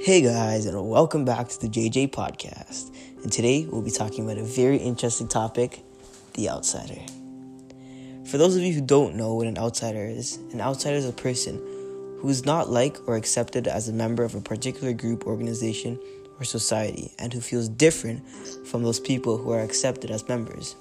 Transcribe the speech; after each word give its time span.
Hey 0.00 0.20
guys, 0.20 0.64
and 0.64 0.88
welcome 0.88 1.24
back 1.24 1.48
to 1.48 1.60
the 1.60 1.66
JJ 1.66 2.12
Podcast. 2.12 2.94
And 3.24 3.32
today 3.32 3.66
we'll 3.66 3.82
be 3.82 3.90
talking 3.90 4.24
about 4.24 4.38
a 4.38 4.44
very 4.44 4.76
interesting 4.76 5.26
topic 5.26 5.82
the 6.34 6.48
outsider. 6.48 7.00
For 8.24 8.38
those 8.38 8.54
of 8.54 8.62
you 8.62 8.72
who 8.72 8.80
don't 8.80 9.16
know 9.16 9.34
what 9.34 9.48
an 9.48 9.58
outsider 9.58 10.04
is, 10.06 10.36
an 10.52 10.60
outsider 10.60 10.94
is 10.94 11.04
a 11.04 11.12
person 11.12 11.56
who 12.20 12.28
is 12.28 12.46
not 12.46 12.70
like 12.70 12.96
or 13.08 13.16
accepted 13.16 13.66
as 13.66 13.88
a 13.88 13.92
member 13.92 14.22
of 14.22 14.36
a 14.36 14.40
particular 14.40 14.92
group, 14.92 15.26
organization, 15.26 15.98
or 16.38 16.44
society, 16.44 17.12
and 17.18 17.32
who 17.32 17.40
feels 17.40 17.68
different 17.68 18.24
from 18.68 18.84
those 18.84 19.00
people 19.00 19.36
who 19.36 19.50
are 19.50 19.62
accepted 19.62 20.12
as 20.12 20.28
members. 20.28 20.76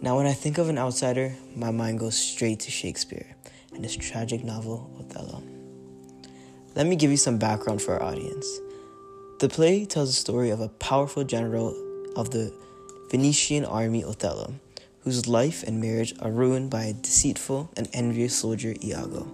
Now, 0.00 0.16
when 0.16 0.26
I 0.26 0.34
think 0.34 0.58
of 0.58 0.68
an 0.68 0.78
outsider, 0.78 1.34
my 1.56 1.72
mind 1.72 1.98
goes 1.98 2.16
straight 2.16 2.60
to 2.60 2.70
Shakespeare 2.70 3.34
and 3.74 3.82
his 3.82 3.96
tragic 3.96 4.44
novel, 4.44 4.88
Othello. 5.00 5.42
Let 6.74 6.88
me 6.88 6.96
give 6.96 7.12
you 7.12 7.16
some 7.16 7.38
background 7.38 7.80
for 7.82 7.94
our 7.94 8.02
audience. 8.02 8.58
The 9.38 9.48
play 9.48 9.84
tells 9.84 10.08
the 10.08 10.14
story 10.14 10.50
of 10.50 10.60
a 10.60 10.68
powerful 10.68 11.22
general 11.22 11.68
of 12.16 12.30
the 12.30 12.52
Venetian 13.12 13.64
army, 13.64 14.02
Othello, 14.02 14.54
whose 15.04 15.28
life 15.28 15.62
and 15.62 15.80
marriage 15.80 16.14
are 16.18 16.32
ruined 16.32 16.70
by 16.70 16.84
a 16.86 16.92
deceitful 16.92 17.70
and 17.76 17.88
envious 17.92 18.36
soldier, 18.36 18.74
Iago. 18.82 19.30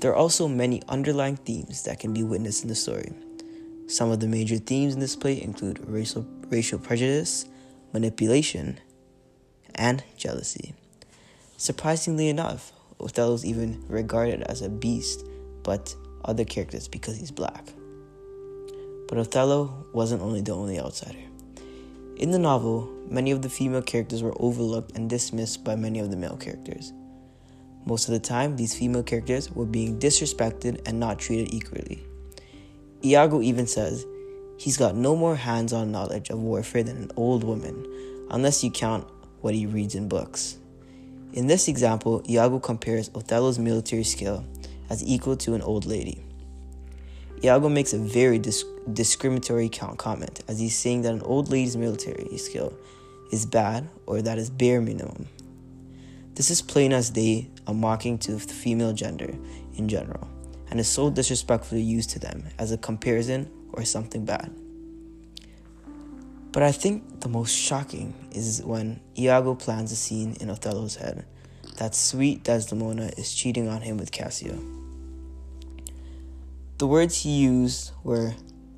There 0.00 0.10
are 0.10 0.16
also 0.16 0.46
many 0.46 0.82
underlying 0.90 1.36
themes 1.36 1.84
that 1.84 2.00
can 2.00 2.12
be 2.12 2.22
witnessed 2.22 2.62
in 2.64 2.68
the 2.68 2.74
story. 2.74 3.10
Some 3.86 4.10
of 4.10 4.20
the 4.20 4.28
major 4.28 4.58
themes 4.58 4.92
in 4.92 5.00
this 5.00 5.16
play 5.16 5.40
include 5.40 5.88
racial, 5.88 6.26
racial 6.50 6.78
prejudice, 6.78 7.46
manipulation, 7.94 8.78
and 9.74 10.04
jealousy. 10.18 10.74
Surprisingly 11.56 12.28
enough, 12.28 12.72
Othello 13.00 13.32
is 13.32 13.46
even 13.46 13.82
regarded 13.88 14.42
as 14.42 14.60
a 14.60 14.68
beast 14.68 15.24
but 15.64 15.94
other 16.24 16.44
characters 16.44 16.86
because 16.86 17.16
he's 17.16 17.32
black. 17.32 17.66
But 19.08 19.18
Othello 19.18 19.86
wasn't 19.92 20.22
only 20.22 20.40
the 20.40 20.52
only 20.52 20.78
outsider. 20.78 21.18
In 22.16 22.30
the 22.30 22.38
novel, 22.38 22.88
many 23.08 23.32
of 23.32 23.42
the 23.42 23.48
female 23.48 23.82
characters 23.82 24.22
were 24.22 24.34
overlooked 24.40 24.96
and 24.96 25.10
dismissed 25.10 25.64
by 25.64 25.74
many 25.74 25.98
of 25.98 26.10
the 26.10 26.16
male 26.16 26.36
characters. 26.36 26.92
Most 27.86 28.08
of 28.08 28.14
the 28.14 28.20
time, 28.20 28.56
these 28.56 28.74
female 28.74 29.02
characters 29.02 29.50
were 29.50 29.66
being 29.66 29.98
disrespected 29.98 30.80
and 30.86 31.00
not 31.00 31.18
treated 31.18 31.52
equally. 31.52 32.02
Iago 33.04 33.42
even 33.42 33.66
says 33.66 34.06
he's 34.56 34.76
got 34.76 34.94
no 34.94 35.16
more 35.16 35.36
hands 35.36 35.72
on 35.72 35.92
knowledge 35.92 36.30
of 36.30 36.38
warfare 36.38 36.82
than 36.82 36.96
an 36.96 37.10
old 37.16 37.44
woman, 37.44 37.84
unless 38.30 38.64
you 38.64 38.70
count 38.70 39.06
what 39.40 39.54
he 39.54 39.66
reads 39.66 39.94
in 39.94 40.08
books. 40.08 40.56
In 41.34 41.48
this 41.48 41.68
example, 41.68 42.22
Iago 42.28 42.60
compares 42.60 43.10
Othello's 43.14 43.58
military 43.58 44.04
skill 44.04 44.46
as 44.94 45.02
equal 45.02 45.36
to 45.36 45.54
an 45.54 45.62
old 45.62 45.84
lady. 45.86 46.22
Iago 47.42 47.68
makes 47.68 47.92
a 47.92 47.98
very 47.98 48.38
disc- 48.38 48.64
discriminatory 48.92 49.68
comment 49.68 50.44
as 50.46 50.60
he's 50.60 50.76
saying 50.78 51.02
that 51.02 51.12
an 51.12 51.22
old 51.22 51.50
lady's 51.50 51.76
military 51.76 52.38
skill 52.38 52.72
is 53.32 53.44
bad 53.44 53.88
or 54.06 54.22
that 54.22 54.38
is 54.38 54.50
bare 54.50 54.80
minimum. 54.80 55.26
This 56.36 56.48
is 56.48 56.62
plain 56.62 56.92
as 56.92 57.10
day 57.10 57.50
a 57.66 57.74
mocking 57.74 58.18
to 58.18 58.32
the 58.36 58.38
female 58.38 58.92
gender 58.92 59.34
in 59.74 59.88
general 59.88 60.28
and 60.70 60.78
is 60.78 60.86
so 60.86 61.10
disrespectfully 61.10 61.82
used 61.82 62.10
to 62.10 62.20
them 62.20 62.44
as 62.60 62.70
a 62.70 62.78
comparison 62.78 63.50
or 63.72 63.84
something 63.84 64.24
bad. 64.24 64.54
But 66.52 66.62
I 66.62 66.70
think 66.70 67.20
the 67.20 67.28
most 67.28 67.50
shocking 67.50 68.14
is 68.30 68.62
when 68.62 69.00
Iago 69.18 69.56
plans 69.56 69.90
a 69.90 69.96
scene 69.96 70.36
in 70.40 70.50
Othello's 70.50 70.94
head 70.94 71.26
that 71.78 71.94
sweet 71.94 72.44
Desdemona 72.44 73.10
is 73.16 73.34
cheating 73.34 73.68
on 73.68 73.80
him 73.80 73.96
with 73.96 74.12
Cassio. 74.12 74.56
The 76.84 76.88
words 76.88 77.16
he 77.16 77.30
used 77.30 77.92
were 78.02 78.34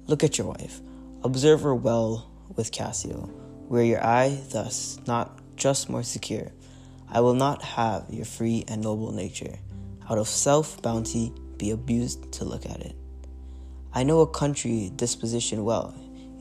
Look 0.06 0.22
at 0.22 0.38
your 0.38 0.46
wife, 0.46 0.80
observe 1.24 1.62
her 1.62 1.74
well 1.74 2.30
with 2.54 2.70
Cassio, 2.70 3.28
where 3.66 3.82
your 3.82 4.00
eye 4.00 4.38
thus 4.52 5.00
not 5.08 5.40
just 5.56 5.90
more 5.90 6.04
secure. 6.04 6.52
I 7.08 7.20
will 7.20 7.34
not 7.34 7.62
have 7.62 8.06
your 8.08 8.24
free 8.24 8.64
and 8.68 8.80
noble 8.80 9.10
nature, 9.10 9.58
out 10.08 10.18
of 10.18 10.28
self 10.28 10.80
bounty, 10.82 11.32
be 11.58 11.72
abused 11.72 12.30
to 12.34 12.44
look 12.44 12.64
at 12.64 12.80
it. 12.80 12.94
I 13.92 14.04
know 14.04 14.20
a 14.20 14.28
country 14.28 14.92
disposition 14.94 15.64
well. 15.64 15.92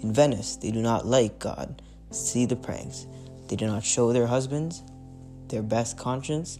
In 0.03 0.13
Venice, 0.13 0.57
they 0.57 0.69
do 0.69 0.83
not 0.83 1.07
like 1.07 1.39
God, 1.39 1.81
see 2.11 2.45
the 2.45 2.55
pranks. 2.55 3.07
They 3.47 3.55
do 3.55 3.65
not 3.65 3.83
show 3.83 4.13
their 4.13 4.27
husbands. 4.27 4.83
Their 5.47 5.63
best 5.63 5.97
conscience 5.97 6.59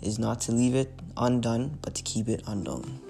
is 0.00 0.18
not 0.18 0.40
to 0.40 0.52
leave 0.52 0.74
it 0.74 0.98
undone, 1.18 1.78
but 1.82 1.94
to 1.96 2.02
keep 2.02 2.30
it 2.30 2.42
unknown. 2.46 3.02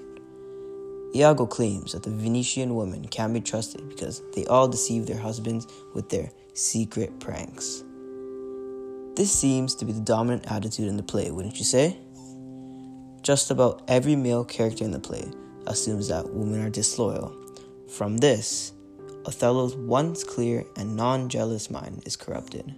Iago 1.15 1.47
claims 1.47 1.93
that 1.93 2.03
the 2.03 2.11
Venetian 2.11 2.75
women 2.75 3.07
can't 3.07 3.33
be 3.33 3.41
trusted 3.41 3.89
because 3.89 4.21
they 4.35 4.45
all 4.45 4.67
deceive 4.67 5.07
their 5.07 5.17
husbands 5.17 5.67
with 5.95 6.09
their 6.09 6.29
secret 6.53 7.19
pranks. 7.19 7.83
This 9.15 9.31
seems 9.31 9.73
to 9.75 9.85
be 9.85 9.91
the 9.91 10.01
dominant 10.01 10.51
attitude 10.51 10.87
in 10.87 10.97
the 10.97 11.03
play, 11.03 11.31
wouldn't 11.31 11.57
you 11.57 11.65
say? 11.65 11.97
Just 13.21 13.51
about 13.51 13.81
every 13.87 14.15
male 14.15 14.45
character 14.45 14.83
in 14.83 14.91
the 14.91 14.99
play 14.99 15.25
assumes 15.67 16.07
that 16.07 16.29
women 16.29 16.61
are 16.63 16.69
disloyal. 16.69 17.35
From 17.89 18.17
this, 18.17 18.71
Othello's 19.25 19.75
once 19.75 20.23
clear 20.23 20.63
and 20.77 20.95
non 20.95 21.27
jealous 21.27 21.69
mind 21.69 22.03
is 22.05 22.15
corrupted. 22.15 22.73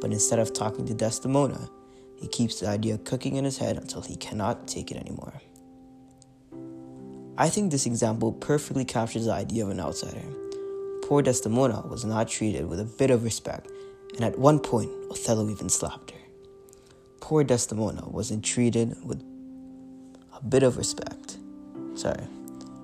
But 0.00 0.12
instead 0.12 0.38
of 0.38 0.52
talking 0.52 0.86
to 0.86 0.94
Desdemona, 0.94 1.68
he 2.16 2.28
keeps 2.28 2.60
the 2.60 2.68
idea 2.68 2.98
cooking 2.98 3.36
in 3.36 3.44
his 3.44 3.58
head 3.58 3.76
until 3.76 4.02
he 4.02 4.16
cannot 4.16 4.66
take 4.66 4.90
it 4.90 4.96
anymore. 4.96 5.40
I 7.38 7.50
think 7.50 7.70
this 7.70 7.84
example 7.84 8.32
perfectly 8.32 8.86
captures 8.86 9.26
the 9.26 9.32
idea 9.32 9.64
of 9.64 9.70
an 9.70 9.78
outsider. 9.78 10.22
Poor 11.02 11.20
Desdemona 11.20 11.82
was 11.86 12.02
not 12.02 12.28
treated 12.28 12.66
with 12.66 12.80
a 12.80 12.84
bit 12.84 13.10
of 13.10 13.24
respect, 13.24 13.68
and 14.14 14.24
at 14.24 14.38
one 14.38 14.58
point, 14.58 14.90
Othello 15.10 15.50
even 15.50 15.68
slapped 15.68 16.12
her. 16.12 16.18
Poor 17.20 17.44
Desdemona 17.44 18.08
wasn't 18.08 18.42
treated 18.42 18.96
with 19.04 19.22
a 20.34 20.42
bit 20.42 20.62
of 20.62 20.78
respect. 20.78 21.36
Sorry. 21.94 22.26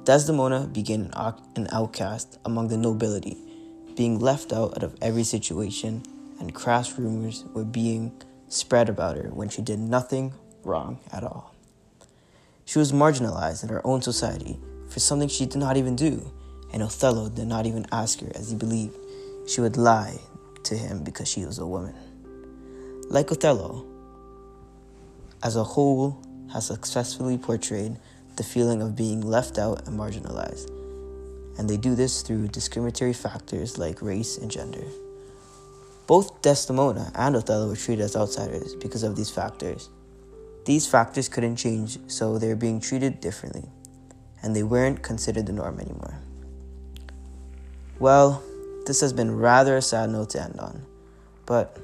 Desdemona 0.04 0.66
became 0.66 1.10
an 1.56 1.69
outcast 1.72 2.38
among 2.44 2.69
the 2.69 2.76
nobility, 2.76 3.38
being 3.96 4.19
left 4.19 4.52
out 4.52 4.82
of 4.82 4.94
every 5.00 5.24
situation, 5.24 6.02
and 6.40 6.54
crass 6.54 6.98
rumors 6.98 7.44
were 7.54 7.64
being 7.64 8.12
spread 8.48 8.90
about 8.90 9.16
her 9.16 9.30
when 9.30 9.48
she 9.48 9.62
did 9.62 9.78
nothing 9.78 10.34
wrong 10.62 10.98
at 11.10 11.24
all. 11.24 11.54
She 12.65 12.78
was 12.78 12.93
marginalized 12.93 13.62
in 13.62 13.69
her 13.69 13.84
own 13.87 14.03
society 14.03 14.59
for 14.89 15.00
something 15.00 15.28
she 15.28 15.47
did 15.47 15.59
not 15.59 15.77
even 15.77 15.97
do, 15.97 16.31
and 16.73 16.83
Othello 16.83 17.28
did 17.28 17.47
not 17.47 17.67
even 17.67 17.87
ask 17.93 18.21
her 18.21 18.31
as 18.34 18.50
he 18.50 18.56
believed 18.56 18.97
she 19.47 19.61
would 19.61 19.77
lie 19.77 20.19
to 20.65 20.77
him 20.77 21.03
because 21.03 21.28
she 21.28 21.45
was 21.45 21.59
a 21.59 21.67
woman. 21.67 21.95
Like 23.09 23.31
Othello, 23.33 23.87
as 25.43 25.56
a 25.56 25.65
whole, 25.65 26.23
has 26.53 26.67
successfully 26.67 27.37
portrayed 27.37 27.97
the 28.37 28.43
feeling 28.43 28.81
of 28.81 28.97
being 28.97 29.21
left 29.21 29.59
out 29.59 29.87
and 29.87 29.99
marginalized, 29.99 30.71
and 31.59 31.69
they 31.69 31.77
do 31.77 31.94
this 31.94 32.23
through 32.23 32.49
discriminatory 32.49 33.12
factors 33.12 33.77
like 33.77 34.00
race 34.00 34.39
and 34.39 34.50
gender. 34.50 34.84
Both 36.06 36.43
Desdemona 36.43 37.11
and 37.15 37.37
Othello 37.37 37.69
were 37.69 37.77
treated 37.77 38.05
as 38.05 38.17
outsiders 38.17 38.75
because 38.77 39.03
of 39.03 39.17
these 39.17 39.31
factors. 39.31 39.89
These 40.65 40.87
factors 40.87 41.28
couldn't 41.28 41.56
change, 41.56 41.99
so 42.06 42.39
they're 42.39 42.56
being 42.56 42.81
treated 42.81 43.21
differently, 43.21 43.65
and 44.43 44.55
they 44.55 44.62
weren't 44.62 45.03
considered 45.03 45.47
the 45.47 45.53
norm 45.53 45.81
anymore. 45.81 46.21
Well, 47.99 48.43
this 48.87 49.00
has 49.00 49.12
been 49.12 49.37
rather 49.37 49.77
a 49.77 49.83
sad 49.83 50.11
note 50.11 50.31
to 50.31 50.43
end 50.43 50.61
on, 50.61 50.87
but 51.47 51.78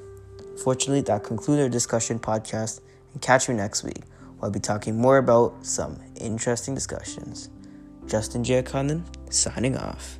fortunately, 0.62 1.02
that 1.02 1.24
concludes 1.24 1.62
our 1.62 1.68
discussion 1.68 2.18
podcast, 2.18 2.80
and 3.12 3.22
catch 3.22 3.48
me 3.48 3.54
next 3.54 3.82
week 3.82 4.02
where 4.38 4.48
I'll 4.48 4.50
be 4.50 4.60
talking 4.60 4.96
more 4.96 5.18
about 5.18 5.54
some 5.66 5.98
interesting 6.20 6.74
discussions. 6.74 7.50
Justin 8.06 8.44
J. 8.44 8.62
Condon, 8.62 9.04
signing 9.30 9.76
off. 9.76 10.17